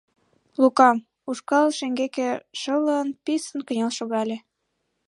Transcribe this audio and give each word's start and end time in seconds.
Лука, 0.61 0.89
ушкал 1.29 1.67
шеҥгеке 1.77 2.29
шылын, 2.61 3.07
писын 3.25 3.59
кынел 3.67 3.91
шогале. 3.97 4.37